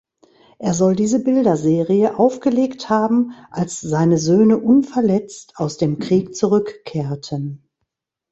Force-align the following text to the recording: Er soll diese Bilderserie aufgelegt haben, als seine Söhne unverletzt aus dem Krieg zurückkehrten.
Er 0.57 0.73
soll 0.73 0.95
diese 0.95 1.23
Bilderserie 1.23 2.17
aufgelegt 2.17 2.89
haben, 2.89 3.35
als 3.51 3.81
seine 3.81 4.17
Söhne 4.17 4.57
unverletzt 4.57 5.51
aus 5.57 5.77
dem 5.77 5.99
Krieg 5.99 6.35
zurückkehrten. 6.35 7.69